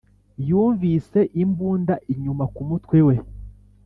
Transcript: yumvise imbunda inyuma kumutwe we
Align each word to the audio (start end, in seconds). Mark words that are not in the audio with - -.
yumvise 0.49 1.19
imbunda 1.43 1.93
inyuma 2.13 2.43
kumutwe 2.53 2.97
we 3.07 3.15